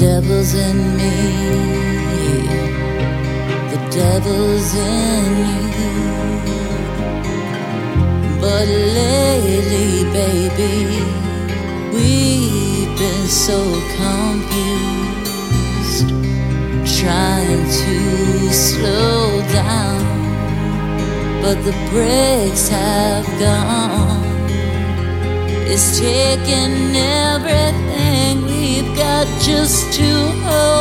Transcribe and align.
devil's 0.00 0.54
in 0.54 0.96
me. 0.96 1.10
The 3.70 3.78
devil's 3.92 4.74
in 4.74 5.26
you. 5.76 5.92
But 8.40 8.66
lately, 8.66 10.04
baby, 10.18 11.04
we've 11.92 12.96
been 12.98 13.26
so 13.26 13.60
confused. 14.00 16.08
Trying 16.98 17.64
to 17.82 17.96
slow 18.50 19.42
down, 19.52 20.02
but 21.42 21.62
the 21.62 21.74
brakes 21.92 22.68
have 22.70 23.26
gone. 23.38 24.24
It's 25.68 25.98
taking 25.98 26.96
everything 26.96 27.89
just 29.40 29.90
to 29.94 30.04
hold 30.44 30.79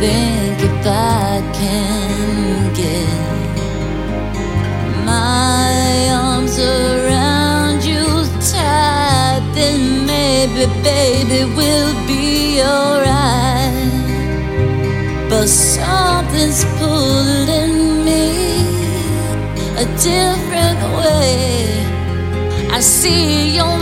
think 0.00 0.58
if 0.62 0.86
I 0.86 1.42
can 1.60 2.72
get 2.72 3.20
my 5.04 6.08
arms 6.24 6.58
around 6.58 7.84
you 7.84 8.06
tight, 8.52 9.42
then 9.54 10.06
maybe, 10.06 10.64
baby, 10.82 11.40
we'll 11.54 11.94
be 12.06 12.62
alright. 12.62 13.92
But 15.28 15.48
something's 15.48 16.64
pulling 16.78 18.04
me 18.06 18.24
a 19.82 19.86
different 20.08 20.80
way. 20.98 21.84
I 22.72 22.80
see 22.80 23.56
your 23.56 23.79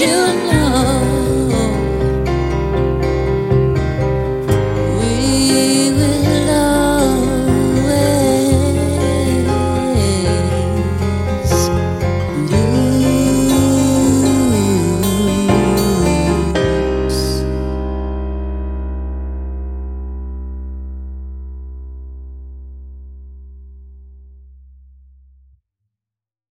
you 0.00 0.06
know 0.06 0.61